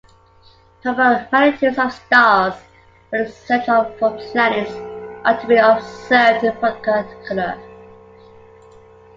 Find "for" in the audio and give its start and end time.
3.11-3.19, 3.67-4.17